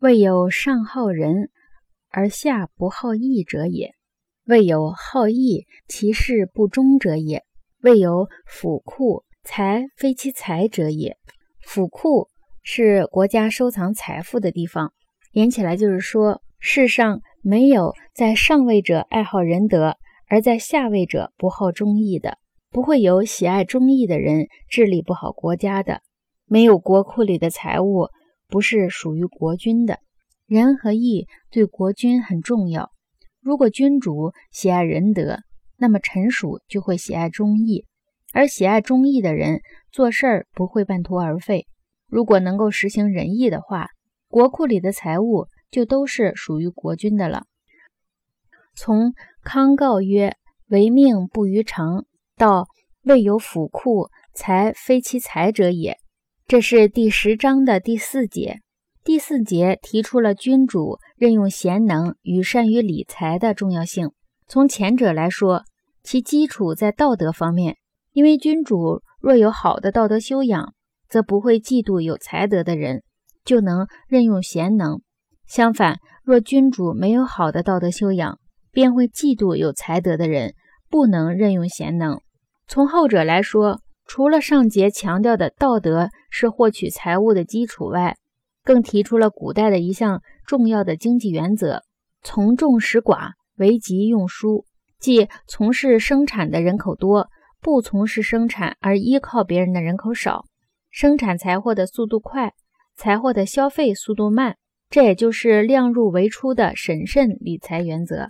[0.00, 1.50] 未有上好人
[2.08, 3.94] 而下不好义者也；
[4.44, 7.40] 未有好义其事不忠者也；
[7.82, 11.16] 未有府库财非其财者也。
[11.60, 12.28] 府库
[12.62, 14.92] 是国家收藏财富的地方，
[15.32, 19.96] 连起来就是说，世上没有在上位者爱好仁德，
[20.28, 22.38] 而在下位者不好忠义的，
[22.70, 26.02] 不会有喜爱忠义的人治理不好国家的。
[26.46, 28.10] 没有国库里的财物。
[28.48, 30.00] 不是属于国君的
[30.46, 32.90] 仁和义对国君很重要。
[33.40, 35.40] 如果君主喜爱仁德，
[35.76, 37.84] 那么臣属就会喜爱忠义，
[38.32, 39.60] 而喜爱忠义的人
[39.92, 41.66] 做事儿不会半途而废。
[42.08, 43.90] 如果能够实行仁义的话，
[44.28, 47.44] 国库里的财物就都是属于国君的了。
[48.74, 50.36] 从康告曰
[50.68, 52.06] “唯命不于常”
[52.36, 52.66] 到
[53.04, 55.98] “未有府库，财非其财者也”。
[56.48, 58.60] 这是第十章的第四节。
[59.04, 64.12] 第四节提出了君主任用贤能与善于理财的重要性。
[64.46, 65.64] 从前者来说，
[66.02, 67.76] 其基础在道德方面，
[68.14, 70.72] 因为君主若有好的道德修养，
[71.06, 73.02] 则不会嫉妒有才德的人，
[73.44, 75.00] 就能任用贤能；
[75.46, 78.38] 相反，若君主没有好的道德修养，
[78.72, 80.54] 便会嫉妒有才德的人，
[80.88, 82.22] 不能任用贤能。
[82.66, 88.16] 从后者来说，除了上节强调的道德是获取财物的基础外，
[88.64, 91.82] 更提出了古代的一项重要的经济原则：
[92.22, 94.64] 从众使寡，为吉用疏。
[94.98, 97.28] 即从事生产的人口多，
[97.60, 100.46] 不从事生产而依靠别人的人口少，
[100.90, 102.54] 生产财货的速度快，
[102.96, 104.56] 财货的消费速度慢。
[104.88, 108.28] 这也就是量入为出的审慎理财原则。